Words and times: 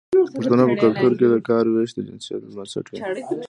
د 0.13 0.15
پښتنو 0.35 0.63
په 0.71 0.75
کلتور 0.83 1.11
کې 1.19 1.27
د 1.33 1.35
کار 1.47 1.63
ویش 1.67 1.91
د 1.95 1.99
جنسیت 2.07 2.41
پر 2.45 2.51
بنسټ 2.57 2.85
وي. 2.87 2.97